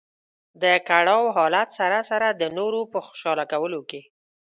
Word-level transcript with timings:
د 0.61 0.63
کړاو 0.89 1.23
حالت 1.37 1.69
سره 1.79 1.97
سره 2.09 2.27
د 2.31 2.43
نورو 2.57 2.81
په 2.91 2.99
خوشاله 3.05 3.43
کولو 3.51 3.81
کې. 3.89 4.01